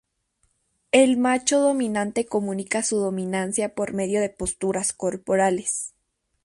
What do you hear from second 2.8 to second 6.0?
su dominancia por medio de posturas corporales.